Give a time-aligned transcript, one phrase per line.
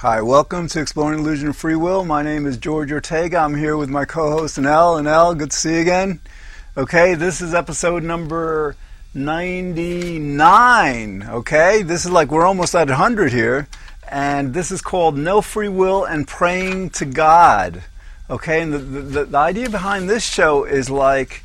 [0.00, 2.04] Hi, welcome to Exploring Illusion of Free Will.
[2.04, 3.38] My name is George Ortega.
[3.38, 5.00] I'm here with my co-host Anel.
[5.00, 6.20] Anel, good to see you again.
[6.76, 8.76] Okay, this is episode number
[9.14, 11.22] 99.
[11.22, 13.68] Okay, this is like we're almost at 100 here,
[14.06, 17.82] and this is called No Free Will and Praying to God.
[18.28, 21.42] Okay, and the, the, the idea behind this show is like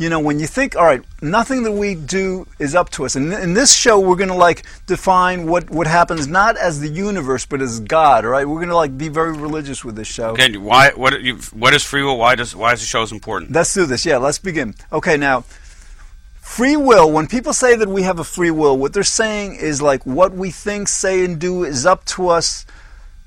[0.00, 3.16] you know, when you think, all right, nothing that we do is up to us.
[3.16, 6.88] And in this show, we're going to like define what, what happens not as the
[6.88, 8.24] universe, but as God.
[8.24, 10.30] All right, we're going to like be very religious with this show.
[10.30, 10.92] Okay, why?
[10.96, 11.20] What?
[11.20, 12.16] You, what is free will?
[12.16, 12.56] Why does?
[12.56, 13.52] Why is the show so important?
[13.52, 14.06] Let's do this.
[14.06, 14.74] Yeah, let's begin.
[14.90, 15.42] Okay, now,
[16.40, 17.12] free will.
[17.12, 20.32] When people say that we have a free will, what they're saying is like what
[20.32, 22.64] we think, say, and do is up to us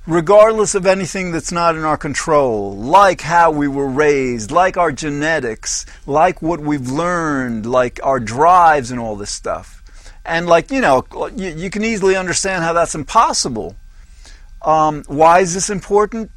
[0.05, 4.91] regardless of anything that's not in our control, like how we were raised, like our
[4.91, 9.81] genetics, like what we've learned, like our drives and all this stuff.
[10.25, 13.75] And, like, you know, you, you can easily understand how that's impossible.
[14.61, 16.31] Um, why is this important?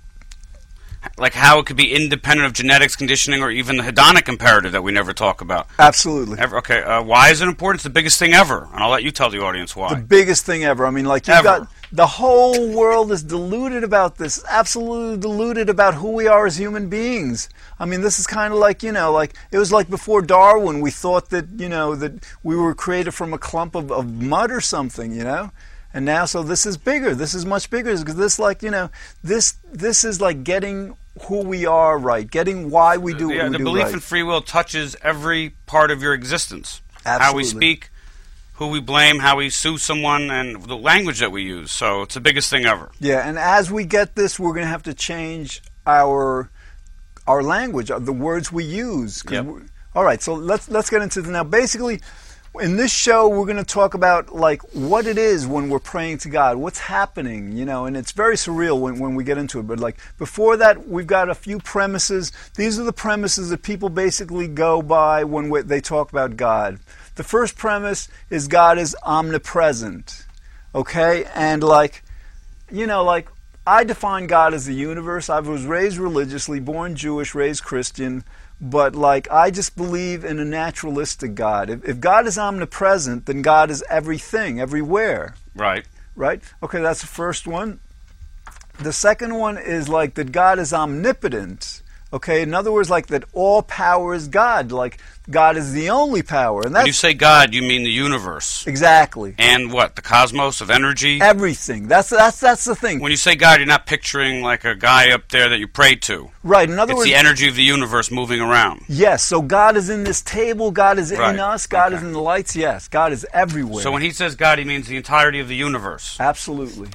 [1.19, 4.83] Like how it could be independent of genetics, conditioning, or even the hedonic imperative that
[4.83, 5.67] we never talk about.
[5.79, 6.39] Absolutely.
[6.39, 7.79] Ever, okay, uh, why is it important?
[7.79, 9.95] It's the biggest thing ever, and I'll let you tell the audience why.
[9.95, 10.87] The biggest thing ever.
[10.87, 11.45] I mean, like you've Ever.
[11.45, 16.59] got the whole world is deluded about this, absolutely deluded about who we are as
[16.59, 17.49] human beings.
[17.79, 20.81] I mean, this is kind of like you know, like it was like before Darwin.
[20.81, 24.51] We thought that you know that we were created from a clump of, of mud
[24.51, 25.51] or something, you know.
[25.97, 27.15] And now, so this is bigger.
[27.15, 28.91] This is much bigger because this, like you know,
[29.25, 33.47] this this is like getting who we are right, getting why we do yeah, what
[33.47, 33.95] we the do belief right.
[33.95, 36.83] in free will touches every part of your existence.
[37.07, 37.25] Absolutely.
[37.25, 37.91] How we speak,
[38.57, 41.73] who we blame, how we sue someone, and the language that we use.
[41.73, 42.91] So it's the biggest thing ever.
[43.01, 46.51] Yeah, and as we get this, we're going to have to change our
[47.27, 49.25] our language, uh, the words we use.
[49.31, 49.47] Yep.
[49.95, 51.43] All right, so let's let's get into it now.
[51.43, 52.03] Basically,
[52.59, 56.19] in this show, we're going to talk about like what it is when we're praying
[56.19, 59.61] to God, what's happening, you know, and it's very surreal when, when we get into
[59.61, 59.65] it.
[59.65, 62.33] But like before that, we've got a few premises.
[62.57, 66.79] These are the premises that people basically go by when we, they talk about God.
[67.15, 70.27] The first premise is God is omnipresent,
[70.75, 72.03] okay, and like
[72.71, 73.29] you know, like
[73.67, 75.29] I define God as the universe.
[75.29, 78.25] I was raised religiously, born Jewish, raised Christian,
[78.61, 81.71] but like I just believe in a naturalistic God.
[81.71, 85.85] If, if God is omnipresent, then God is everything, everywhere, Right.
[86.15, 86.43] right?
[86.63, 87.81] Okay, that's the first one.
[88.79, 91.83] The second one is like that God is omnipotent.
[92.13, 94.71] Okay, in other words, like that all power is God.
[94.71, 98.65] Like God is the only power, and When you say God, you mean the universe.
[98.65, 99.97] exactly And what?
[99.97, 101.21] The cosmos of energy?
[101.21, 101.89] everything.
[101.89, 105.11] That's that's that's the thing, When you say God, you're not picturing like a guy
[105.11, 106.31] up there that you pray to.
[106.45, 106.71] right?
[106.71, 108.83] In other It's words, the energy of the universe moving around.
[108.89, 112.13] Yes, so God is in this table, God is Right, in us, God is in
[112.13, 112.87] the lights, yes.
[112.87, 113.83] God is everywhere.
[113.83, 116.17] So when he says God, he means the entirety of the universe.
[116.21, 116.89] absolutely.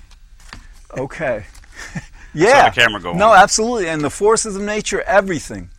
[0.98, 1.44] Okay.
[2.34, 2.70] Yeah.
[2.70, 3.38] the camera go No, on.
[3.38, 3.88] absolutely.
[3.90, 5.70] And the forces of nature, everything.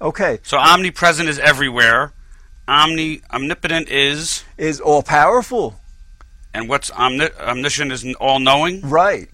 [0.00, 0.38] Okay.
[0.42, 2.12] So omnipresent is everywhere.
[2.68, 5.80] Omni omnipotent is, Is all powerful.
[6.54, 8.80] and what's omni- omniscient is all knowing.
[8.82, 9.28] Right.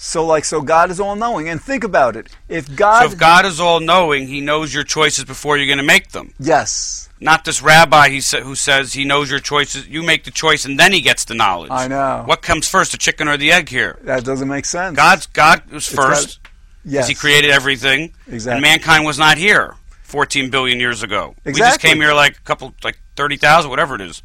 [0.00, 1.48] So like so God is all knowing.
[1.48, 2.28] And think about it.
[2.48, 5.78] If God So if God is all knowing, He knows your choices before you're going
[5.78, 6.32] to make them.
[6.38, 7.08] Yes.
[7.20, 9.88] Not this rabbi he sa- who says he knows your choices.
[9.88, 11.72] You make the choice, and then he gets the knowledge.
[11.72, 12.22] I know.
[12.26, 13.68] What comes first, the chicken or the egg?
[13.70, 14.94] Here, That doesn't make sense.
[14.94, 16.38] God's God was first.
[16.84, 17.08] yes.
[17.08, 18.52] He created everything, Exactly.
[18.58, 21.34] and mankind was not here 14 billion years ago.
[21.44, 21.52] Exactly.
[21.54, 24.22] We just came here like a couple, like 30,000, whatever it is,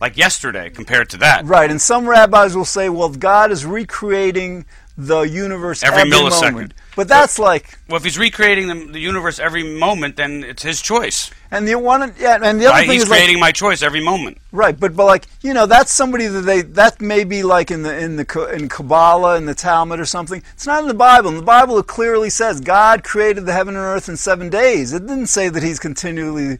[0.00, 1.44] like yesterday compared to that.
[1.44, 4.64] Right, and some rabbis will say, well, God is recreating
[4.98, 6.52] the universe Every millisecond.
[6.52, 6.74] moment.
[6.96, 10.82] But that's like Well, if he's recreating the, the universe every moment, then it's his
[10.82, 11.30] choice.
[11.50, 12.80] And the one, yeah, and the other Right?
[12.86, 14.38] thing He's is like, creating my choice every moment.
[14.52, 17.82] right, but but like you know, that's somebody that they that may be like in
[17.82, 20.42] the in the in Kabbalah in the Talmud or something.
[20.52, 21.30] It's not in the Bible.
[21.30, 24.92] In the Bible, it clearly says God created the heaven and earth in seven days.
[24.92, 26.58] It didn't say that He's continually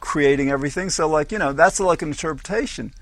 [0.00, 0.90] creating everything.
[0.90, 2.92] So like you know, that's like an interpretation.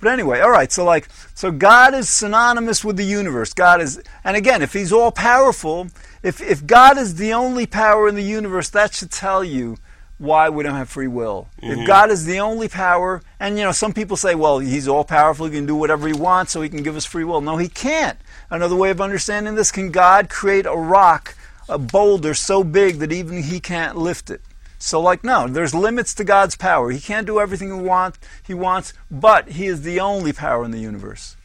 [0.00, 0.72] But anyway, all right.
[0.72, 3.52] So like, so God is synonymous with the universe.
[3.52, 5.88] God is, and again, if He's all powerful,
[6.22, 9.76] if if God is the only power in the universe, that should tell you
[10.18, 11.48] why we don't have free will.
[11.58, 11.86] If mm-hmm.
[11.86, 15.46] God is the only power, and you know, some people say, well, He's all powerful,
[15.46, 17.40] He can do whatever He wants, so He can give us free will.
[17.40, 18.18] No, He can't.
[18.50, 21.36] Another way of understanding this: Can God create a rock,
[21.68, 24.40] a boulder so big that even He can't lift it?
[24.82, 26.90] So, like, no, there's limits to God's power.
[26.90, 30.70] He can't do everything he, want, he wants, but He is the only power in
[30.70, 31.36] the universe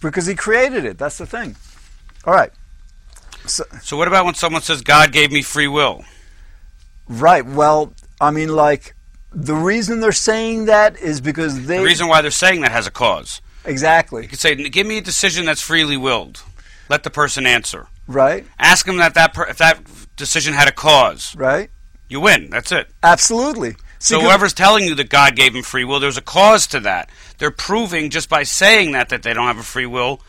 [0.00, 0.96] because He created it.
[0.96, 1.56] That's the thing.
[2.24, 2.52] All right.
[3.46, 6.04] So, So what about when someone says God gave me free will?
[7.08, 7.44] right.
[7.44, 8.94] Well, I mean, like,
[9.32, 11.78] the reason they're saying that is because they.
[11.78, 13.40] The reason why they're saying that has a cause.
[13.64, 14.22] exactly.
[14.22, 16.42] You could say, "Give me a decision that's freely willed."
[16.90, 17.86] let the person answer.
[18.06, 18.44] Right.
[18.58, 19.80] Ask them that, that per, if that
[20.16, 21.34] decision had a cause.
[21.36, 21.70] Right.
[22.10, 22.50] You win.
[22.50, 22.88] That's it.
[23.02, 23.76] Absolutely.
[24.00, 27.10] So, whoever's telling you that God gave them free will, there's a cause to that.
[27.38, 30.20] They're proving just by saying that that they don't have a free will.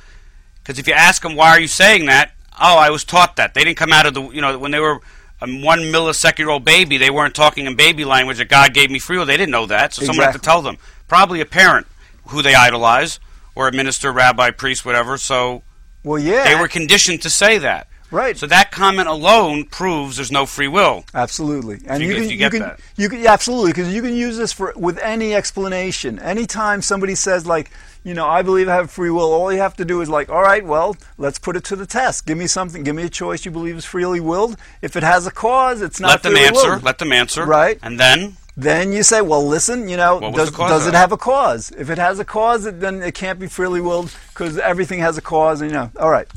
[0.61, 3.53] Because if you ask them why are you saying that, oh, I was taught that.
[3.53, 4.99] They didn't come out of the you know when they were
[5.41, 8.99] a one millisecond old baby, they weren't talking in baby language that God gave me
[8.99, 9.25] free will.
[9.25, 10.77] They didn't know that, so someone had to tell them.
[11.07, 11.87] Probably a parent
[12.27, 13.19] who they idolize,
[13.55, 15.17] or a minister, rabbi, priest, whatever.
[15.17, 15.63] So
[16.03, 16.43] well, yeah.
[16.43, 17.87] they were conditioned to say that.
[18.11, 18.37] Right.
[18.37, 21.05] So that comment alone proves there's no free will.
[21.13, 22.79] Absolutely, and you you, can you you, get can that.
[22.95, 26.19] you can yeah, absolutely because you can use this for with any explanation.
[26.19, 27.71] Anytime somebody says like,
[28.03, 30.29] you know, I believe I have free will, all you have to do is like,
[30.29, 32.25] all right, well, let's put it to the test.
[32.25, 32.83] Give me something.
[32.83, 34.57] Give me a choice you believe is freely willed.
[34.81, 36.69] If it has a cause, it's not Let them answer.
[36.71, 36.83] willed.
[36.83, 37.45] Let them answer.
[37.45, 37.77] Right.
[37.83, 41.71] And then Then you say, well, listen, you know, does, does it have a cause?
[41.77, 45.17] If it has a cause, it- then it can't be freely willed because everything has
[45.17, 45.61] a cause.
[45.61, 46.27] And you know, all right,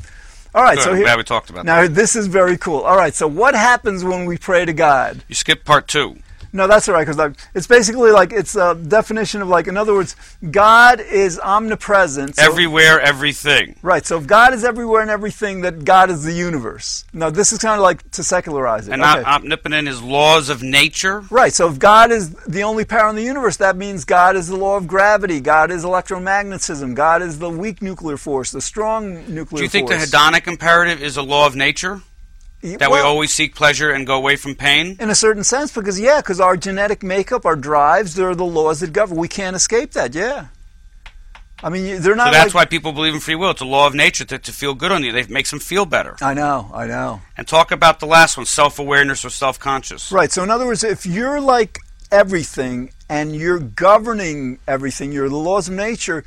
[0.55, 0.75] all right.
[0.75, 0.83] Good.
[0.83, 2.81] So I'm here, glad we talked about now this is very cool.
[2.81, 5.23] All right, so what happens when we pray to God?
[5.27, 6.17] you skip part two.
[6.55, 9.93] No, that's all right because it's basically like it's a definition of like, in other
[9.93, 10.15] words,
[10.51, 12.37] God is omnipresent.
[12.37, 13.75] so- Everywhere, everything.
[13.81, 14.05] Right.
[14.05, 17.03] So if God is everywhere and everything, that God is the universe.
[17.11, 18.93] Now this is kind of like to secularize it.
[18.93, 19.23] And Okay.
[19.23, 21.23] omnipotent is laws of nature.
[21.29, 21.53] Right.
[21.53, 24.55] So if God is the only power in the universe, that means God is the
[24.55, 25.41] law of gravity.
[25.41, 26.95] God is electromagnetism.
[26.95, 30.09] God is the weak nuclear force, the strong nuclear Do you think force.
[30.09, 32.01] the hedonic imperative is a law of nature?
[32.79, 34.97] That we always seek pleasure and go away from pain?
[34.99, 38.79] in a certain sense, because yeah, because our genetic makeup, our drives, they're the laws
[38.79, 39.17] that govern.
[39.17, 40.15] We can't escape that.
[40.15, 40.47] Yeah.
[41.63, 42.27] I mean, they're not.
[42.27, 43.51] So that's like, why people believe in free will.
[43.51, 45.11] It's a law of nature to, to feel good on you.
[45.11, 46.15] They makes them feel better.
[46.21, 46.69] I know.
[46.73, 47.21] I know.
[47.37, 50.11] And talk about the last one, self-awareness or self-conscious.
[50.11, 50.31] Right.
[50.31, 51.79] So in other words, if you're like
[52.11, 56.23] everything and you're governing everything, you're the laws of nature.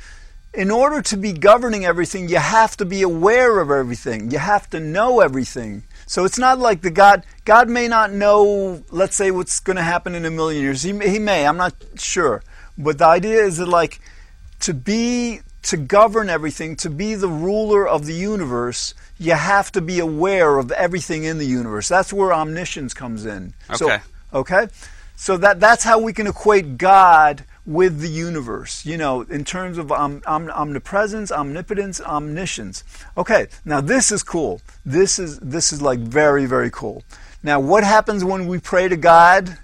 [0.53, 4.31] In order to be governing everything, you have to be aware of everything.
[4.31, 5.83] You have to know everything.
[6.09, 7.23] So it's not like the God.
[7.45, 8.83] God may not know.
[8.89, 10.81] Let's say what's going to happen in a million years.
[10.81, 11.45] He, may- he may.
[11.45, 12.41] I'm not sure.
[12.79, 13.99] But the idea is that like
[14.61, 19.81] to be to govern everything, to be the ruler of the universe, you have to
[19.81, 21.87] be aware of everything in the universe.
[21.87, 23.53] That's where omniscience comes in.
[23.75, 23.99] So, Okay.
[24.33, 24.67] okay.
[25.15, 28.83] So that that's how we can equate God with the universe.
[28.85, 32.83] You know, in terms of om, om, omnipresence, omnipotence, omniscience.
[33.15, 33.47] Okay.
[33.63, 34.61] Now this is cool.
[34.85, 37.03] This is this is like very very cool.
[37.43, 39.57] Now what happens when we pray to God?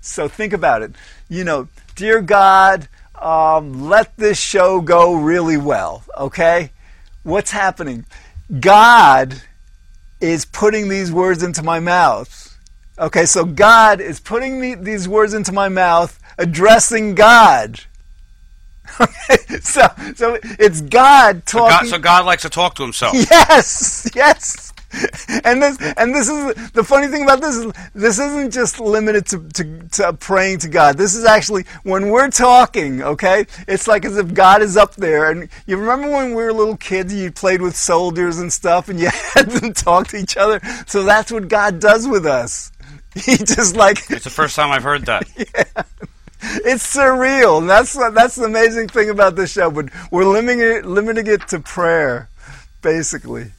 [0.00, 0.92] So think about it.
[1.28, 2.88] You know, dear God,
[3.20, 6.04] um, let this show go really well.
[6.18, 6.70] Okay,
[7.22, 8.04] what's happening?
[8.60, 9.40] God
[10.20, 12.58] is putting these words into my mouth.
[12.98, 17.80] Okay, so God is putting these words into my mouth, addressing God.
[19.00, 21.88] Okay, so so it's God So God, talking.
[21.88, 23.14] so God likes to talk to himself.
[23.30, 24.72] Yes, yes.
[25.42, 29.24] And this and this is the funny thing about this is this isn't just limited
[29.28, 30.98] to, to, to praying to God.
[30.98, 33.46] This is actually when we're talking, okay?
[33.66, 35.30] It's like as if God is up there.
[35.30, 39.00] And you remember when we were little kids, you played with soldiers and stuff, and
[39.00, 40.60] you had them talk to each other.
[40.86, 42.70] So that's what God does with us.
[43.14, 45.24] He just like It's the first time I've heard that.
[46.42, 47.58] It's surreal.
[47.58, 49.70] And that's that's the amazing thing about this show.
[49.70, 52.28] But we're limiting it, limiting it to prayer,
[52.82, 53.52] basically.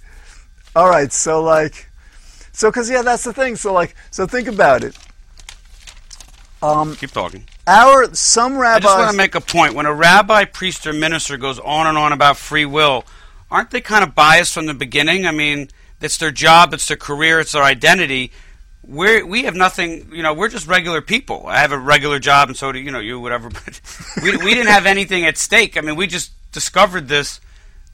[0.76, 1.12] All right.
[1.12, 1.90] So like,
[2.52, 3.56] so because yeah, that's the thing.
[3.56, 4.98] So like, so think about it.
[6.62, 7.46] Um, Keep talking.
[7.68, 9.74] our some I just want to make a point.
[9.74, 13.04] When a rabbi, priest, or minister goes on and on about free will,
[13.52, 15.28] aren't they kind of biased from the beginning?
[15.28, 15.68] I mean,
[16.00, 18.32] it's their job, it's their career, it's their identity.
[18.86, 21.46] We're, we have nothing, you know, we're just regular people.
[21.48, 23.50] I have a regular job, and so do, you know, you, whatever.
[23.66, 23.80] But
[24.22, 25.78] we, we didn't have anything at stake.
[25.78, 27.40] I mean, we just discovered this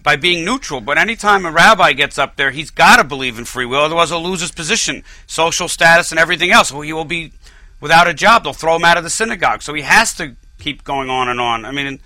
[0.02, 0.82] by being neutral.
[0.82, 4.10] But anytime a rabbi gets up there, he's got to believe in free will, otherwise
[4.10, 6.72] he'll lose his position, social status, and everything else.
[6.72, 7.34] Well, He will be
[7.80, 8.44] without a job.
[8.44, 9.62] They'll throw him out of the synagogue.
[9.62, 11.66] So he has to keep going on and on.
[11.66, 12.00] I mean,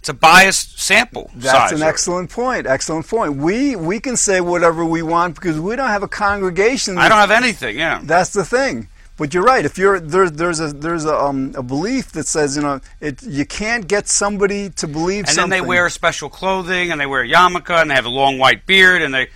[0.00, 1.30] it's a biased sample.
[1.34, 1.80] That's size.
[1.80, 2.66] an excellent point.
[2.66, 3.36] Excellent point.
[3.36, 6.96] We we can say whatever we want because we don't have a congregation.
[6.96, 7.78] I don't have anything.
[7.78, 8.00] Yeah.
[8.02, 8.88] That's the thing.
[9.18, 9.62] But you're right.
[9.62, 13.22] If you're there, there's a there's a, um, a belief that says you know it
[13.22, 15.28] you can't get somebody to believe something.
[15.28, 15.50] And something.
[15.50, 18.38] then they wear special clothing, and they wear a yarmulke, and they have a long
[18.38, 19.28] white beard, and they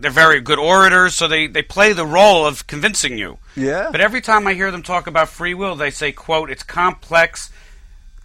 [0.00, 1.14] they're very good orators.
[1.14, 3.38] So they they play the role of convincing you.
[3.54, 3.90] yeah.
[3.92, 7.52] But every time I hear them talk about free will, they say, "quote It's complex.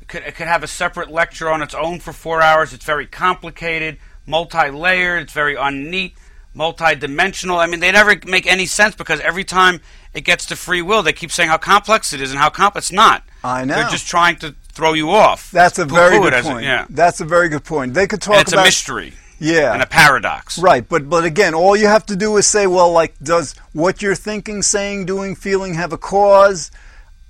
[0.08, 2.72] It could, it could have a separate lecture on its own for four hours.
[2.72, 5.24] It's very complicated, multi-layered.
[5.24, 6.14] It's very unneat,
[6.54, 7.60] multi-dimensional.
[7.60, 9.82] I mean, they never make any sense because every time
[10.14, 12.88] it gets to free will, they keep saying how complex it is and how complex
[12.88, 13.24] it's not.
[13.44, 13.76] I know.
[13.76, 15.52] They're just trying to throw you off.
[15.52, 16.64] That's a very it good point.
[16.64, 17.94] yeah, That's a very good point.
[17.94, 19.14] They could talk and it's about a mystery.
[19.40, 19.74] Yeah.
[19.74, 20.58] and a paradox.
[20.58, 24.02] Right, but but again, all you have to do is say, well, like, does what
[24.02, 26.72] you're thinking, saying, doing, feeling have a cause?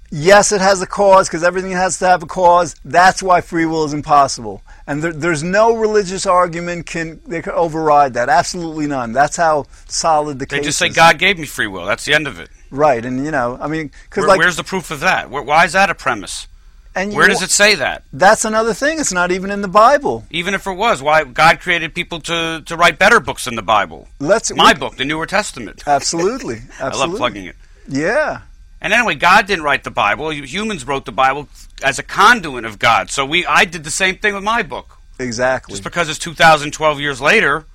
[0.09, 2.75] Yes, it has a cause because everything has to have a cause.
[2.85, 7.53] That's why free will is impossible, and there, there's no religious argument can they can
[7.53, 8.29] override that.
[8.29, 9.11] Absolutely none.
[9.11, 10.95] That's how solid the They case They just say is.
[10.95, 11.85] God gave me free will.
[11.85, 12.49] That's the end of it.
[12.71, 15.29] Right, and you know, I mean, because Where, like, where's the proof of that?
[15.29, 16.47] Where, why is that a premise?
[16.95, 18.03] and Where know, does it say that?
[18.11, 18.99] That's another thing.
[18.99, 20.25] It's not even in the Bible.
[20.31, 23.61] Even if it was, why God created people to, to write better books than the
[23.61, 24.07] Bible?
[24.19, 25.83] Let's My we- book, the Newer Testament.
[25.85, 26.79] Absolutely, absolutely.
[26.79, 27.55] I love plugging it.
[27.87, 28.41] Yeah,
[28.81, 30.31] And anyway, God didn't write the Bible.
[30.31, 31.47] Humans wrote the Bible
[31.83, 33.09] as a conduit of God.
[33.09, 34.97] So we, I did the same thing with my book.
[35.19, 35.73] exactly.
[35.73, 37.65] Just because it's 2012 years later,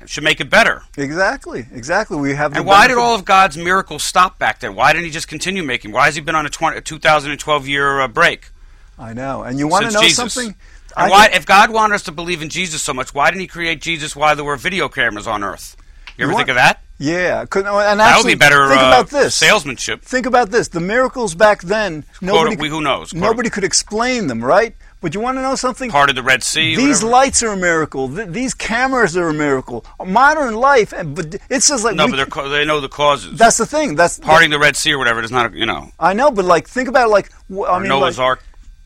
[0.00, 0.82] it should make it better.
[0.98, 2.18] Exactly, exactly.
[2.18, 2.52] We have.
[2.52, 4.74] the And why did all of God's miracles stop back then?
[4.74, 5.92] Why didn't He just continue making?
[5.92, 8.50] Why has He been on a, 20, a 2012 year uh, break?
[8.98, 10.16] I know, and you want to know Jesus?
[10.32, 10.54] something?
[10.96, 13.30] And I why, think- if God wanted us to believe in Jesus so much, why
[13.30, 15.74] didn't He create Jesus while there were video cameras on Earth?
[16.18, 16.82] You ever You think of that?
[17.04, 19.34] Yeah, could, and actually, that would be better Think uh, about this.
[19.34, 20.02] salesmanship.
[20.02, 20.68] Think about this.
[20.68, 23.10] The miracles back then, nobody, we- who knows?
[23.10, 24.74] Quote- nobody could explain them, right?
[25.00, 25.90] But you want to know something?
[25.90, 26.76] Part of the Red Sea.
[26.76, 27.06] These whatever.
[27.12, 28.08] lights are a miracle.
[28.08, 29.84] Th- these cameras are a miracle.
[30.02, 33.36] Modern life, and but it's just like no, we- but ca- they know the causes.
[33.38, 33.96] that's the thing.
[33.96, 35.20] That's Parting the Red Sea or whatever.
[35.22, 37.76] It's not, a, you know, I know, but like think about it, like wh- I
[37.76, 38.42] or mean, Noah's like, Ark,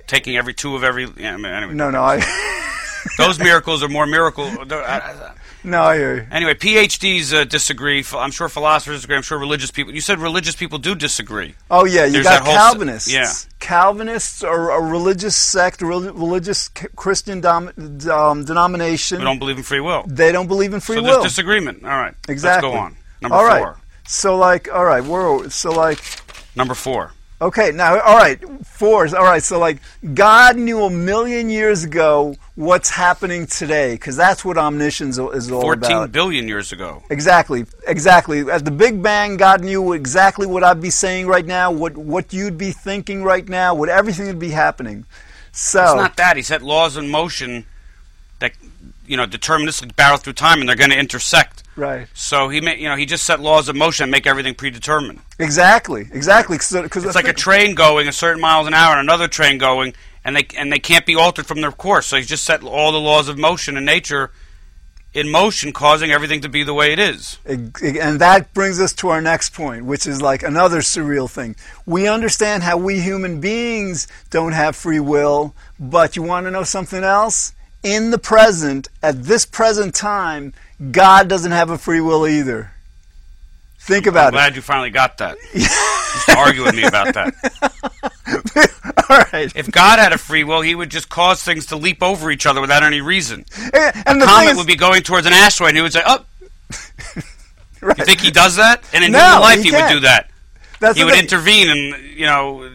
[0.08, 1.06] taking every two of every.
[1.16, 2.18] Yeah, I mean, anyway, no, no, I
[3.18, 4.50] those miracles are more miracle.
[4.64, 5.32] they're- I- I-
[5.64, 6.26] no, you.
[6.30, 8.04] Anyway, PhDs uh, disagree.
[8.12, 9.16] I'm sure philosophers disagree.
[9.16, 9.92] I'm sure religious people.
[9.94, 11.54] You said religious people do disagree.
[11.70, 13.12] Oh yeah, you There's got whole Calvinists.
[13.12, 13.32] yeah.
[13.58, 17.72] Calvinists are a religious sect, a religious Christian dom-
[18.10, 19.18] um, denomination.
[19.18, 20.04] They don't believe in free will.
[20.06, 21.08] they don't believe in free so will.
[21.14, 21.82] So there's disagreement.
[21.84, 22.14] All right.
[22.28, 22.70] exactly.
[22.70, 22.96] Let's go on.
[23.20, 23.62] Number All right.
[23.62, 23.80] four.
[24.06, 25.98] So like, all right, we're so like,
[26.56, 27.12] Number four.
[27.40, 29.14] Okay, now, all right, fours.
[29.14, 29.78] All right, so like,
[30.14, 35.60] God knew a million years ago what's happening today, because that's what omniscience is all
[35.60, 36.12] Fourteen about.
[36.12, 37.02] billion years ago.
[37.10, 38.50] Exactly, exactly.
[38.50, 42.32] At the Big Bang, God knew exactly what I'd be saying right now, what what
[42.32, 45.04] you'd be thinking right now, what everything would be happening.
[45.52, 46.36] So It's not that.
[46.36, 47.66] He set laws in motion
[48.38, 48.52] that
[49.08, 51.62] you know deterministically barrel through time, and they're going to intersect.
[51.76, 54.54] right, So he, ma- you know, he just set laws of motion and make everything
[54.54, 55.20] predetermined.
[55.38, 56.56] exactly, exactly.
[56.58, 59.94] Because It's like a train going a certain miles an hour and another train going,
[60.24, 62.06] and they and they can't be altered from their course.
[62.06, 64.30] So he's just set all the laws of motion and nature
[65.14, 67.38] in motion, causing everything to be the way it is.
[67.46, 71.56] And that brings us to our next point, which is like another surreal thing.
[71.86, 76.62] We understand how we human beings don't have free will, but you want to know
[76.62, 77.54] something else?
[77.82, 80.52] In the present, at this present time,
[80.90, 82.72] God doesn't have a free will either.
[83.78, 84.26] Think about it.
[84.28, 84.32] I'm it.
[84.32, 85.36] glad you finally got that.
[86.36, 87.34] argue with me about that.
[89.10, 89.50] All right.
[89.54, 92.46] If God had a free will, he would just cause things to leap over each
[92.46, 93.44] other without any reason.
[94.06, 96.02] And the thing Comet is, would be going towards an asteroid, and he would say,
[96.04, 96.24] "Oh,
[97.80, 100.00] right, you think he does that?" And in No, human life, he he, would do
[100.00, 100.30] that.
[100.80, 101.22] that's He would thing.
[101.24, 102.70] intervene, and you know,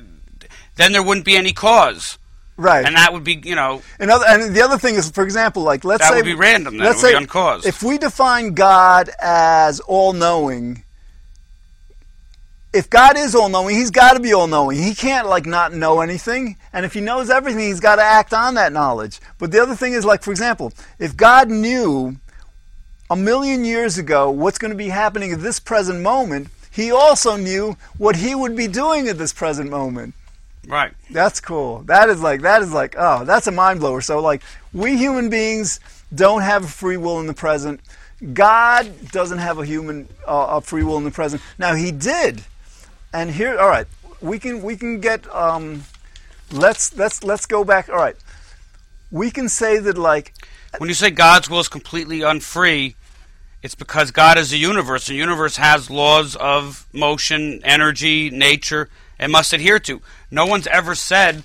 [0.75, 2.17] then there wouldn't be any cause,
[2.57, 2.86] right.
[2.86, 5.63] and that would be, you know, And, other, and the other thing is, for example,
[5.63, 6.86] like let's That say would be random then.
[6.86, 7.65] Let's It would be say uncaused.
[7.65, 10.83] If we define God as all-knowing,
[12.74, 14.77] if God is all-knowing, He's got to be all-knowing.
[14.77, 16.57] He can't like not know anything.
[16.74, 19.19] And if He knows everything, He's got to act on that knowledge.
[19.38, 22.17] But the other thing is, like for example, if God knew
[23.10, 27.36] a million years ago what's going to be happening at this present moment, He also
[27.36, 30.15] knew what He would be doing at this present moment.
[30.67, 30.93] Right.
[31.12, 31.84] That's cool.
[31.84, 34.01] That is like that is like oh, that's a mind blower.
[34.01, 34.41] So like
[34.74, 35.79] we human beings
[36.13, 37.82] don't have a free will in the present.
[38.34, 41.41] God doesn't have a human uh, a free will in the present.
[41.58, 42.43] Now He did,
[43.12, 43.88] and here, all right,
[44.22, 45.84] we can we can get um,
[46.51, 47.89] let's let's let's go back.
[47.89, 48.15] All right,
[49.12, 50.34] we can say that like
[50.77, 52.96] When you say God's will is completely unfree,
[53.62, 55.08] it's because God is a universe.
[55.08, 58.89] The universe has laws of motion, energy, nature,
[59.23, 60.01] and must adhere to.
[60.29, 61.43] No one's ever said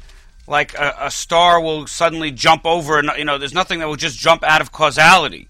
[0.48, 3.96] like a, a star will suddenly jump over, and you know, there's nothing that will
[3.96, 5.48] just jump out of causality.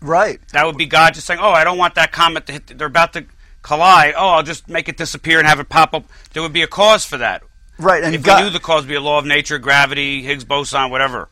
[0.00, 2.78] right, That would be God just saying, "Oh, I don't want that comet to hit.
[2.78, 3.24] They're about to
[3.62, 4.14] collide.
[4.16, 6.68] Oh, I'll just make it disappear and have it pop up." There would be a
[6.68, 7.42] cause for that.
[7.78, 10.22] right, and if God, we knew the cause would be a law of nature, gravity,
[10.22, 11.28] Higgs boson, whatever,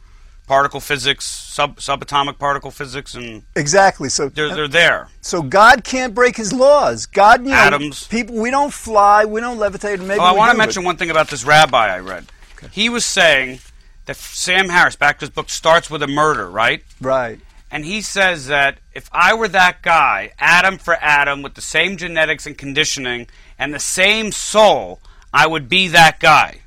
[0.49, 4.09] particle physics, sub subatomic particle physics, and exactly.
[4.09, 5.09] So they're they're there.
[5.21, 7.07] so God can't break His laws.
[7.07, 8.09] God, you know, Atoms.
[8.09, 10.01] people, we don't fly, we don't levitate.
[10.01, 12.27] Maybe Oh, I want to mention one thing about this rabbi I read.
[12.73, 13.61] He was saying
[14.07, 16.83] that Sam Harris, back to his book, starts with a murder, right?
[17.01, 17.39] right.
[17.71, 21.99] And he says that if I were that guy, atom for atom, with the same
[21.99, 23.27] genetics and conditioning
[23.59, 25.01] and the same soul,
[25.33, 26.63] I would be that guy.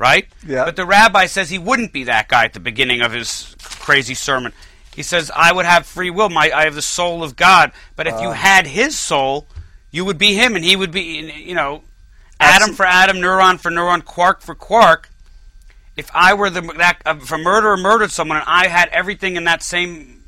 [0.00, 0.28] Right?
[0.46, 0.64] Yeah.
[0.64, 4.14] But the rabbi says he wouldn't be that guy at the beginning of his crazy
[4.14, 4.54] sermon.
[4.94, 6.30] He says, "I would have free will.
[6.30, 7.70] My I have the soul of God.
[7.96, 8.20] But if Uh.
[8.22, 9.46] you had His soul,
[9.90, 11.02] you would be Him, and He would be,
[11.44, 11.82] you know,
[12.40, 15.10] atom for atom, neuron for neuron, quark for quark.
[15.96, 19.44] If I were the that if a murderer murdered someone, and I had everything in
[19.44, 20.24] that same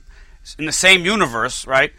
[0.58, 1.94] in the same universe, right?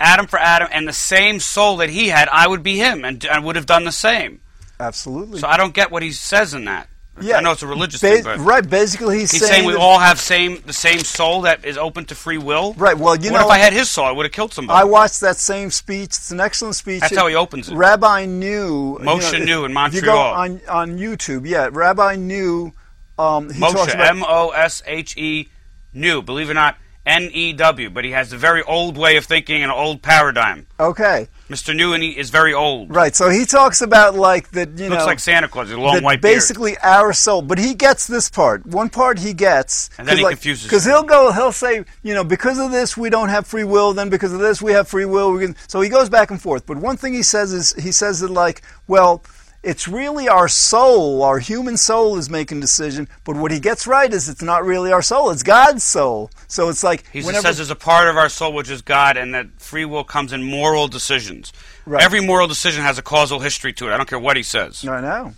[0.00, 3.24] Atom for atom, and the same soul that he had, I would be him, and
[3.30, 4.40] I would have done the same.
[4.80, 5.38] Absolutely.
[5.40, 6.88] So I don't get what he says in that.
[7.16, 8.68] I know it's a religious Ba- thing, but right.
[8.68, 12.04] Basically, he's, he's saying, saying we all have same the same soul that is open
[12.06, 12.74] to free will.
[12.74, 12.96] Right.
[12.96, 14.06] Well, you what know, if I had his soul?
[14.06, 14.78] I would have killed somebody.
[14.78, 16.06] I watched that same speech.
[16.06, 17.00] It's an excellent speech.
[17.00, 17.76] That's how he opens it.
[17.76, 18.98] Rabbi New.
[19.00, 22.72] Moshe you know, New in If you go on on YouTube, yeah, Rabbi New.
[23.18, 25.48] Um, he Moshe, M O S H E,
[25.92, 26.20] new.
[26.20, 26.76] Believe it or not,
[27.06, 27.90] N E W.
[27.90, 30.66] But he has a very old way of thinking and an old paradigm.
[30.80, 31.76] okay, Mr.
[31.76, 32.94] New and he is very old.
[32.94, 33.14] right.
[33.14, 34.70] So he talks about like that.
[34.78, 35.70] You Looks know, like Santa Claus.
[35.70, 36.36] A long that white beard.
[36.36, 37.42] basically our soul.
[37.42, 38.64] But he gets this part.
[38.66, 41.32] One part he gets, And then he like, confuses because he'll go.
[41.32, 43.92] He'll say, you know, because of this we don't have free will.
[43.92, 45.32] Then because of this we have free will.
[45.32, 46.64] We can, so he goes back and forth.
[46.66, 49.22] But one thing he says is he says that like, well.
[49.64, 53.08] It's really our soul, our human soul is making decision.
[53.24, 56.30] But what he gets right is it's not really our soul; it's God's soul.
[56.48, 59.16] So it's like He whenever, says there's a part of our soul which is God,
[59.16, 61.52] and that free will comes in moral decisions.
[61.86, 62.02] Right.
[62.02, 63.92] Every moral decision has a causal history to it.
[63.92, 64.86] I don't care what he says.
[64.86, 65.32] I know.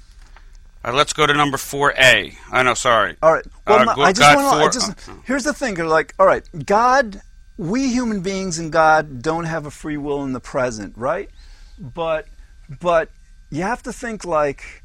[0.85, 2.37] Uh, let's go to number four A.
[2.51, 3.17] I know, sorry.
[3.23, 3.45] All right.
[3.67, 4.79] Well, Uh, no, I just want to.
[4.79, 5.23] Just oh, oh.
[5.25, 5.77] here's the thing.
[5.77, 7.23] Like, all right, God,
[7.57, 11.31] we human beings and God don't have a free will in the present, right?
[11.79, 12.27] But,
[12.81, 13.11] but
[13.51, 14.83] you have to think like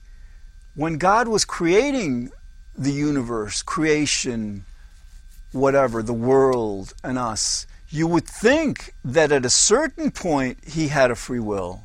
[0.75, 2.31] when God was creating
[2.75, 4.65] the universe, creation,
[5.51, 7.67] whatever, the world, and us.
[7.89, 11.83] You would think that at a certain point he had a free will.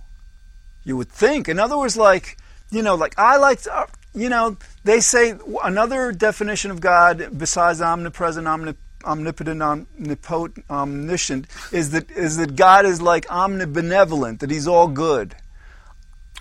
[0.84, 1.48] You would think.
[1.48, 2.38] In other words, like,
[2.70, 7.80] you know, like I like, to, you know, they say another definition of God besides
[7.80, 14.68] omnipresent, omnip- omnipotent, omnipotent, omniscient is that is that God is like omnibenevolent, that He's
[14.68, 15.34] all good.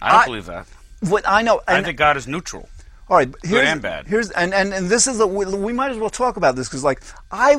[0.02, 0.68] I don't I- believe that.
[1.02, 2.68] What I know, I think God is neutral.
[3.10, 4.08] all right, here's, and bad.
[4.08, 6.68] Here's and and and this is a, we, we might as well talk about this
[6.68, 7.56] because like I,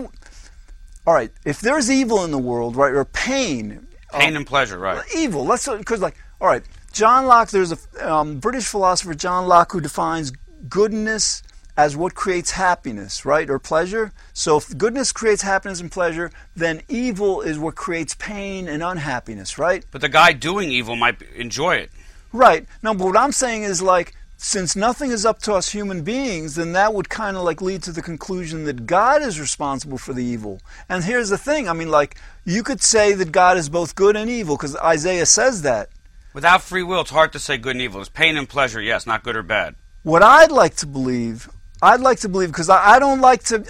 [1.06, 4.78] all right, if there's evil in the world, right, or pain, Pain um, and pleasure,
[4.78, 5.04] right?
[5.14, 5.44] evil.
[5.44, 7.50] Let's because like all right, John Locke.
[7.50, 10.32] There's a um, British philosopher, John Locke, who defines
[10.68, 11.42] goodness
[11.76, 14.12] as what creates happiness, right, or pleasure.
[14.32, 19.58] So if goodness creates happiness and pleasure, then evil is what creates pain and unhappiness,
[19.58, 19.84] right?
[19.90, 21.90] But the guy doing evil might enjoy it.
[22.36, 22.66] Right.
[22.82, 26.56] No, but what I'm saying is like since nothing is up to us human beings,
[26.56, 30.12] then that would kind of like lead to the conclusion that God is responsible for
[30.12, 30.60] the evil.
[30.88, 34.16] And here's the thing, I mean like you could say that God is both good
[34.16, 35.88] and evil because Isaiah says that.
[36.34, 38.00] Without free will, it's hard to say good and evil.
[38.00, 39.74] It's pain and pleasure, yes, not good or bad.
[40.02, 41.48] What I'd like to believe,
[41.80, 43.64] I'd like to believe because I, I don't like to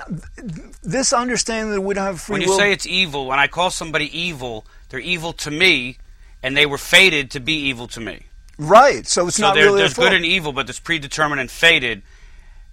[0.83, 2.59] this understanding that we don't have free When you will.
[2.59, 5.98] say it's evil, when I call somebody evil, they're evil to me,
[6.42, 8.26] and they were fated to be evil to me.
[8.59, 9.07] Right.
[9.07, 12.03] So it's So not there, really there's good and evil, but it's predetermined and fated.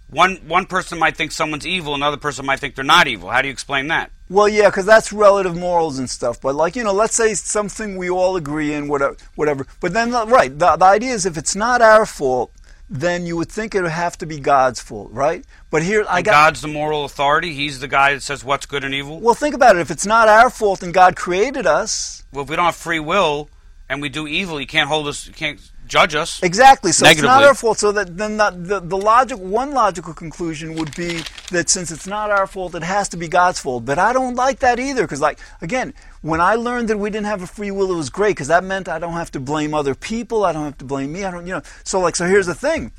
[0.09, 3.29] One one person might think someone's evil, another person might think they're not evil.
[3.29, 4.11] How do you explain that?
[4.29, 6.39] Well, yeah, because that's relative morals and stuff.
[6.39, 9.65] But like you know, let's say something we all agree in, whatever, whatever.
[9.79, 12.51] But then, uh, right, the, the idea is if it's not our fault,
[12.89, 15.43] then you would think it would have to be God's fault, right?
[15.71, 16.31] But here, I got.
[16.31, 17.53] God's the moral authority.
[17.53, 19.19] He's the guy that says what's good and evil.
[19.19, 19.79] Well, think about it.
[19.79, 22.99] If it's not our fault and God created us, Well, if we don't have free
[22.99, 23.49] will
[23.89, 25.25] and we do evil, you can't hold us.
[25.25, 25.59] You can't
[25.93, 26.31] judge us.
[26.49, 26.91] exactly.
[26.91, 27.77] So it's not our fault.
[27.83, 31.11] So that then the, the the logic, one logical conclusion would be
[31.55, 33.81] that since it's not our fault, it has to be God's fault.
[33.85, 37.27] But I don't like that either, because like again, when I learned that we didn't
[37.33, 39.73] have a free will, it was great because that meant I don't have to blame
[39.81, 40.45] other people.
[40.45, 41.23] I don't have to blame me.
[41.25, 41.63] I don't, you know.
[41.83, 42.91] So like, so here's the thing.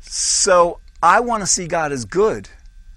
[0.00, 2.48] So I want to see God as good.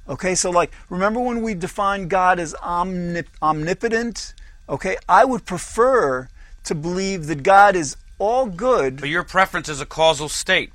[0.10, 4.34] Okay, so like, remember when we defined God as omnip- omnipotent?
[4.68, 6.28] Okay, I would prefer
[6.64, 9.00] to believe that God is all good.
[9.00, 10.72] But your preference is a causal state.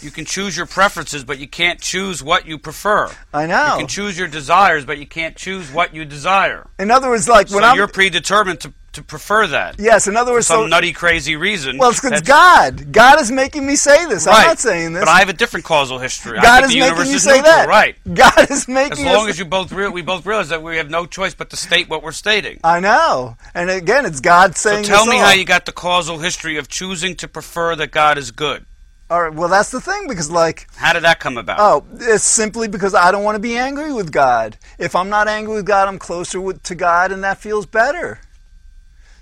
[0.00, 3.10] You can choose your preferences, but you can't choose what you prefer.
[3.34, 3.72] I know.
[3.72, 6.66] You can choose your desires, but you can't choose what you desire.
[6.78, 9.76] In other words, like when so I'm you're predetermined to, to prefer that.
[9.78, 11.78] yes, in other words, Some so nutty, crazy reason.
[11.78, 12.92] well, it's 'cause that's- God.
[12.92, 14.26] God is making me say this.
[14.26, 14.36] Right.
[14.40, 15.02] I'm not saying this.
[15.04, 16.40] But I have a different causal history.
[16.40, 17.68] God is the making you is say neutral, that.
[17.68, 17.96] Right.
[18.14, 20.90] God is making As long us- as you both we both realize that we have
[20.90, 22.58] no choice but to state what we're stating.
[22.64, 23.36] I know.
[23.54, 24.84] And again, it's God So saying.
[24.84, 25.26] tell this me all.
[25.26, 28.66] how you got the causal history of choosing to prefer that God is good.
[29.08, 29.34] All right.
[29.34, 31.58] Well, that's the thing because, like, How did that come about?
[31.58, 34.56] oh, it's simply because I don't want to be angry with God.
[34.78, 38.20] If I'm not angry with God, I'm closer with, to God, and that feels better.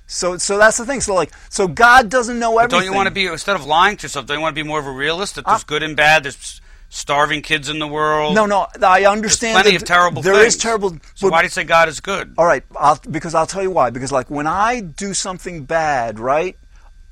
[0.08, 1.02] So, so that's the thing.
[1.02, 2.78] So, like, so God doesn't know But everything.
[2.78, 4.26] don't you want to be instead of lying to yourself?
[4.26, 5.36] Don't you want to be more of a realist?
[5.36, 5.64] That there's ah.
[5.66, 6.24] good and bad.
[6.24, 8.34] There's starving kids in the world.
[8.34, 9.54] No, no, I understand.
[9.54, 10.54] There's plenty of terrible There things.
[10.54, 10.90] is terrible.
[11.14, 12.34] So but- why do you say God is good?
[12.38, 13.90] All right, I'll, because I'll tell you why.
[13.90, 16.56] Because like when I do something bad, right?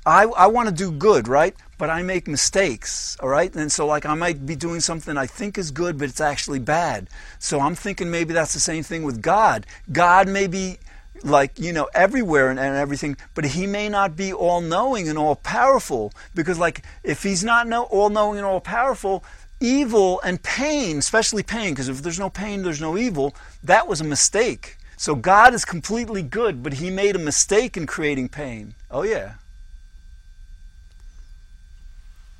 [0.07, 1.53] I I want to do good, right?
[1.77, 3.53] But I make mistakes, all right?
[3.55, 6.59] And so like I might be doing something I think is good, but it's actually
[6.59, 7.09] bad.
[7.37, 9.67] So I'm thinking maybe that's the same thing with God.
[9.91, 10.79] God may be
[11.23, 15.17] like you know everywhere and, and everything but he may not be all knowing and
[15.17, 19.23] all powerful because like if he's not know, all knowing and all powerful
[19.59, 23.99] evil and pain especially pain because if there's no pain there's no evil that was
[23.99, 28.75] a mistake so god is completely good but he made a mistake in creating pain
[28.91, 29.33] oh yeah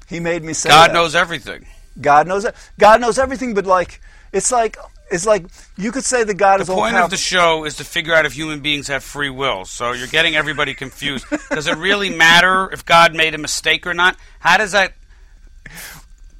[0.08, 0.94] he made me say God that.
[0.94, 1.66] knows everything.
[2.00, 2.46] god knows
[2.78, 4.00] god knows everything but like
[4.32, 4.78] it's like
[5.12, 5.46] it's like
[5.78, 7.84] you could say that god The is all the point of the show is to
[7.84, 9.66] figure out if human beings have free will.
[9.66, 11.26] So you're getting everybody confused.
[11.50, 14.18] Does it really matter if God made a mistake or not?
[14.40, 14.94] How does that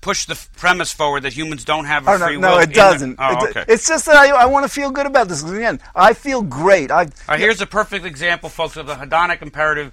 [0.02, 2.42] push the premise forward that humans don't have a Oh, no, free will?
[2.44, 3.18] no, it doesn't.
[3.20, 3.66] Oh, It- okay.
[3.68, 5.44] It's just that I, I want to feel good about this.
[5.44, 6.92] Again, I feel great.
[6.92, 9.92] I right, here's a perfect example, folks, of the hedonic imperative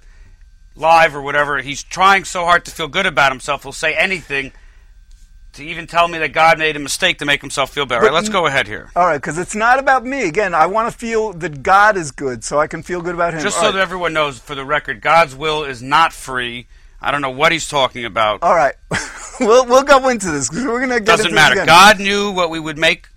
[0.75, 1.57] live or whatever.
[1.61, 4.51] He's trying so hard to feel good about himself, he'll say anything
[5.55, 8.01] to even tell me that God made a mistake to make himself feel better.
[8.01, 8.91] All right, let's go ahead here.
[8.95, 10.27] all right, because it's not about me.
[10.27, 13.33] Again, I want to feel that God is good, so I can feel good about
[13.33, 13.41] Him.
[13.41, 13.75] Just All so right.
[13.75, 16.67] that everyone knows, for the record, God's will is not free.
[17.01, 18.41] I don't know what he's talking about.
[18.41, 18.75] All right,
[19.39, 21.05] we'll we'll go into this because we're gonna get it.
[21.05, 21.53] Doesn't into matter.
[21.53, 21.67] Again.
[21.67, 23.09] God knew what we would make.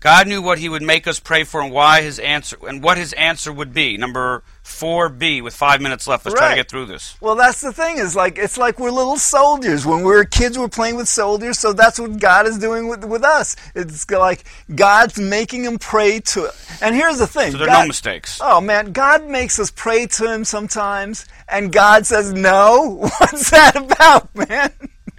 [0.00, 2.98] God knew what He would make us pray for, and why His answer, and what
[2.98, 3.96] His answer would be.
[3.96, 6.24] Number four B, with five minutes left.
[6.24, 7.16] Let's try to get through this.
[7.20, 7.98] Well, that's the thing.
[7.98, 9.86] Is like it's like we're little soldiers.
[9.86, 11.58] When we were kids, we're playing with soldiers.
[11.58, 13.56] So that's what God is doing with with us.
[13.74, 16.50] It's like God's making them pray to.
[16.80, 17.52] And here's the thing.
[17.52, 18.38] So there are God- no mistakes.
[18.42, 23.08] Oh man, God makes us pray to Him sometimes, and God says no.
[23.18, 24.72] What's that about, man?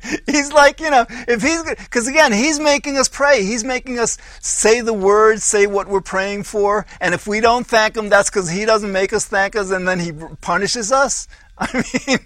[0.26, 3.44] He's like, you know, if he's because again, he's making us pray.
[3.44, 7.66] He's making us say the words, say what we're praying for, and if we don't
[7.66, 10.12] thank him, that's because he doesn't make us thank us, and then he
[10.42, 11.28] punishes us.
[11.58, 12.20] I mean,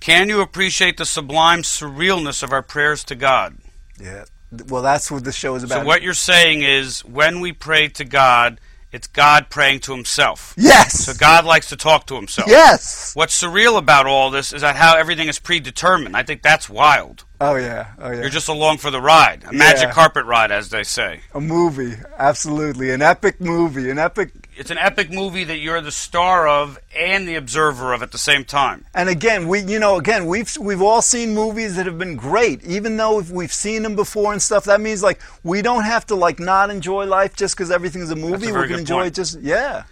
[0.00, 3.56] Can you appreciate the sublime surrealness of our prayers to God?
[4.00, 4.24] yeah.
[4.68, 5.80] Well, that's what the show is about.
[5.80, 8.60] So what you're saying is, when we pray to God,
[8.92, 10.54] it's God praying to Himself.
[10.56, 11.04] Yes.
[11.04, 12.48] So God likes to talk to Himself.
[12.48, 13.12] Yes.
[13.14, 16.16] What's surreal about all this is that how everything is predetermined.
[16.16, 17.24] I think that's wild.
[17.44, 17.88] Oh yeah.
[17.98, 18.20] Oh yeah.
[18.20, 19.92] You're just along for the ride, a magic Yeah.
[19.92, 21.20] carpet ride, as they say.
[21.34, 21.94] a movie.
[22.16, 23.90] Absolutely, an epic movie.
[23.90, 28.00] An epic It's an epic movie that you're the star of and the observer of
[28.02, 28.84] at the same time.
[28.94, 32.62] And again, we you know again we've we've all seen movies that have been great,
[32.64, 34.64] even though if we've seen them before and stuff.
[34.64, 38.16] That means like we don't have to like not enjoy life just because everything's a
[38.16, 38.52] movie.
[38.52, 39.06] very we can enjoy point.
[39.08, 39.82] it just yeah.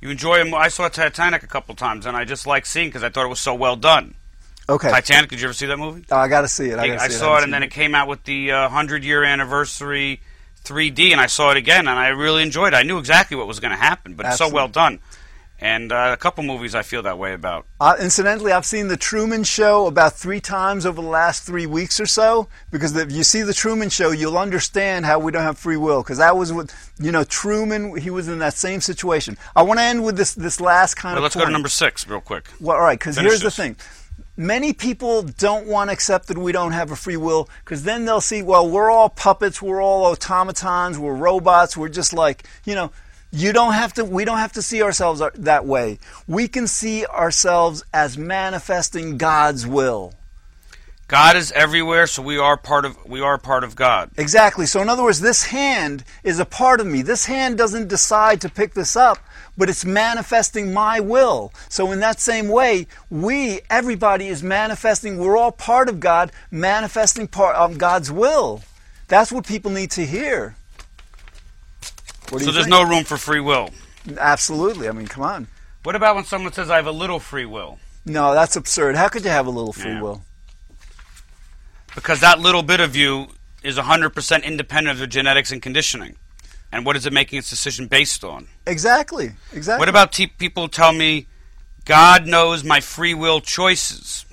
[0.00, 3.02] You enjoy a I saw Titanic a couple times, and I just like seeing because
[3.02, 4.14] I thought it was so well done.
[4.68, 5.30] Okay, Titanic.
[5.30, 6.04] Did you ever see that movie?
[6.10, 6.78] Oh, I got to see it.
[6.78, 8.68] I, I, gotta I saw it, and then seen it came out with the uh,
[8.68, 10.20] hundred year anniversary
[10.64, 12.76] 3D, and I saw it again, and I really enjoyed it.
[12.76, 15.00] I knew exactly what was going to happen, but it's so well done.
[15.60, 17.66] And uh, a couple movies I feel that way about.
[17.80, 21.98] Uh, incidentally, I've seen the Truman Show about three times over the last three weeks
[21.98, 22.48] or so.
[22.70, 26.04] Because if you see the Truman Show, you'll understand how we don't have free will.
[26.04, 27.24] Because that was what you know.
[27.24, 29.36] Truman, he was in that same situation.
[29.56, 31.22] I want to end with this this last kind Well, of.
[31.24, 32.44] let's go to number six real quick.
[32.60, 33.74] Well, all right, because here's the thing.
[34.40, 38.04] Many people don't want to accept that we don't have a free will because then
[38.04, 42.76] they'll see, well, we're all puppets, we're all automatons, we're robots, we're just like, you
[42.76, 42.92] know,
[43.32, 45.98] you don't have to, we don't have to see ourselves that way.
[46.28, 50.14] We can see ourselves as manifesting God's will.
[51.08, 54.10] God is everywhere, so we are part of we are part of God.
[54.18, 54.66] Exactly.
[54.66, 57.00] So, in other words, this hand is a part of me.
[57.00, 59.18] This hand doesn't decide to pick this up,
[59.58, 61.52] but it's manifesting my will.
[61.68, 65.18] So, in that same way, we, everybody, is manifesting.
[65.18, 68.62] We're all part of God, manifesting part of God's will.
[69.08, 70.54] That's what people need to hear.
[72.28, 72.68] So there's think?
[72.68, 73.70] no room for free will.
[74.18, 74.88] Absolutely.
[74.88, 75.48] I mean, come on.
[75.82, 77.78] What about when someone says I have a little free will?
[78.04, 78.96] No, that's absurd.
[78.96, 80.02] How could you have a little free Yeah.
[80.02, 80.24] will?
[81.94, 83.28] Because that little bit of you
[83.62, 86.16] is 100% independent of your genetics and conditioning.
[86.70, 88.46] And what is it making its decision based on?
[88.66, 89.30] Exactly.
[89.52, 89.78] Exactly.
[89.80, 91.26] What about te- people tell me
[91.86, 94.26] God knows my free will choices?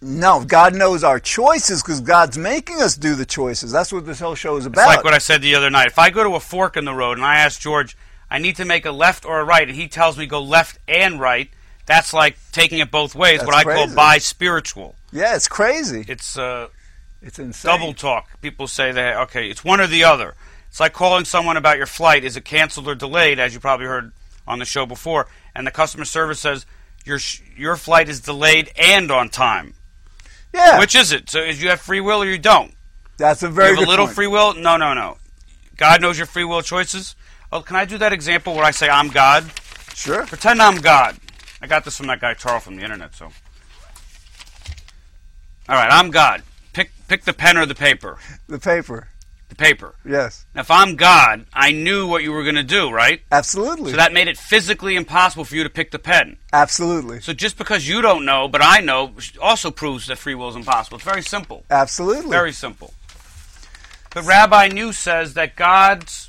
[0.00, 3.70] No, God knows our choices because God's making us do the choices.
[3.70, 4.88] That's what this whole show is It's about.
[4.88, 5.86] like what I said the other night.
[5.86, 7.96] If I go to a fork in the road and I ask George,
[8.28, 10.78] I need to make a left or a right, and he tells me go left
[10.88, 11.50] and right,
[11.86, 14.96] that's like taking it both ways, That's what I call bi spiritual.
[15.12, 16.04] yeah, it's crazy.
[16.08, 16.68] It's uh,
[17.20, 17.70] It's insane.
[17.70, 18.40] double talk.
[18.40, 20.34] People say that, okay, it's one or the other.
[20.72, 22.24] It's like calling someone about your flight.
[22.24, 24.10] Is it canceled or delayed, as you probably heard
[24.48, 25.26] on the show before?
[25.54, 26.64] And the customer service says,
[27.04, 29.74] your, sh- your flight is delayed and on time.
[30.54, 30.78] Yeah.
[30.78, 31.28] Which is it?
[31.28, 32.72] So is you have free will or you don't?
[33.18, 34.16] That's a very you have a little point.
[34.16, 34.54] free will?
[34.54, 35.18] No, no, no.
[35.76, 37.16] God knows your free will choices.
[37.52, 39.44] Oh, can I do that example where I say I'm God?
[39.92, 40.24] Sure.
[40.24, 41.18] Pretend I'm God.
[41.60, 43.14] I got this from that guy Charles from the internet.
[43.14, 43.26] So,
[45.68, 46.42] all right, I'm God.
[46.72, 48.16] Pick pick the pen or the paper.
[48.48, 49.08] The paper.
[49.52, 49.94] The paper.
[50.02, 50.46] Yes.
[50.54, 53.20] Now, if I'm God, I knew what you were going to do, right?
[53.30, 53.90] Absolutely.
[53.90, 56.38] So that made it physically impossible for you to pick the pen.
[56.54, 57.20] Absolutely.
[57.20, 59.12] So just because you don't know, but I know,
[59.42, 60.96] also proves that free will is impossible.
[60.96, 61.66] It's very simple.
[61.70, 62.30] Absolutely.
[62.30, 62.94] Very simple.
[64.14, 66.26] But Rabbi New says that God's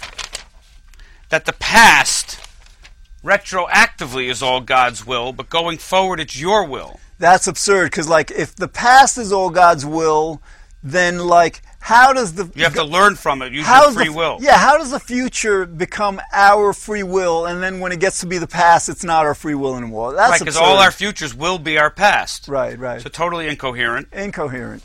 [1.29, 2.41] that the past
[3.23, 6.99] retroactively is all God's will, but going forward it's your will.
[7.19, 10.41] That's absurd because, like, if the past is all God's will,
[10.83, 14.13] then, like, how does the You have to learn from it, use your free the,
[14.13, 14.37] will.
[14.39, 18.25] Yeah, how does the future become our free will, and then when it gets to
[18.25, 20.13] be the past, it's not our free will anymore?
[20.13, 22.47] That's Right, because all our futures will be our past.
[22.47, 24.07] right, right, So totally incoherent.
[24.13, 24.81] incoherent.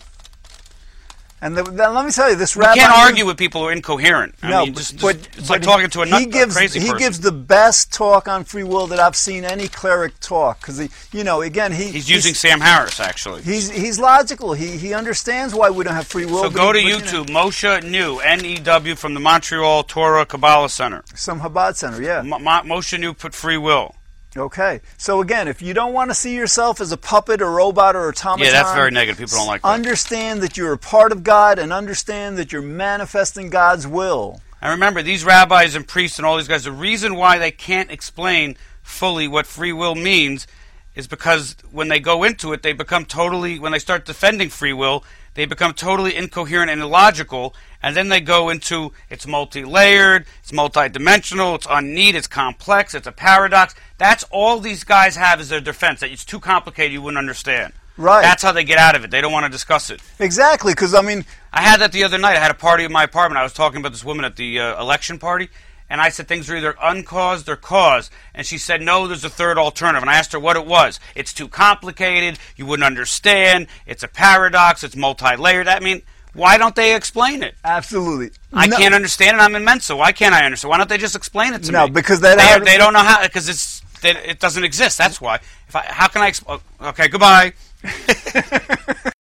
[1.40, 3.68] And the, then let me tell you, this You rabbi can't argue with people who
[3.68, 4.35] are incoherent.
[4.42, 6.57] I no, mean, just, just- but it's but like talking to a, nut, he gives
[6.57, 6.98] a crazy he person.
[6.98, 10.81] gives the best talk on free will that I've seen any cleric talk because
[11.12, 13.42] you know, again he He's using Sam Harris, actually.
[13.42, 14.53] He's he's logical.
[14.53, 16.42] He he understands why we don't have free will.
[16.42, 20.27] So go to he- but, you know, YouTube, Moshe New, N-E-W, from the Montreal Torah
[20.27, 21.05] Kabbalah Center.
[21.14, 22.22] some Chabad center, yeah.
[22.22, 23.94] Mo- Moshe New put free will.
[24.38, 24.81] Okay.
[24.96, 28.09] So again, if you don't want to see yourself as a puppet or robot or
[28.09, 29.18] automaton, Yeah, that's very negative.
[29.18, 29.68] People don't like that.
[29.68, 34.40] Understand that you're a part of God and understand that you're manifesting God's will.
[34.61, 37.90] And remember, these rabbis and priests and all these guys, the reason why they can't
[37.90, 40.46] explain fully what free will means
[40.94, 44.72] is because when they go into it, they become totally, when they start defending free
[44.72, 45.05] will,
[45.38, 50.53] they become totally incoherent and illogical, and then they go into it's multi layered, it's
[50.53, 53.77] multi-dimensional, it's unneat, it's complex, it's a paradox.
[53.98, 57.72] That's all these guys have as their defense, that it's too complicated, you wouldn't understand.
[57.96, 58.22] Right.
[58.22, 59.12] That's how they get out of it.
[59.12, 60.01] They don't want to discuss it.
[60.18, 62.37] Exactly, because I mean, I had that the other night.
[62.37, 63.38] I had a party in my apartment.
[63.38, 65.51] I was talking about this woman at the uh, election party,
[65.90, 68.12] and I said things are either uncaused or caused.
[68.35, 70.03] And she said, no, there's a third alternative.
[70.03, 71.01] And I asked her what it was.
[71.14, 72.38] It's too complicated.
[72.57, 73.66] You wouldn't understand.
[73.87, 74.85] It's a paradox.
[74.85, 75.66] It's multi layered.
[75.68, 76.03] I mean,
[76.35, 77.55] why don't they explain it?
[77.64, 78.31] absolutely.
[78.53, 79.40] I No- can't understand it.
[79.40, 79.96] I'm in Mensa.
[79.96, 80.70] Why can't I understand?
[80.70, 81.92] Why don't they just explain it to No, me?
[81.92, 84.96] because they don't- they don't know how because it's it doesn't exist.
[84.98, 85.37] That's why.
[85.68, 86.31] If I, how can I?
[86.31, 87.53] Exp- okay, goodbye.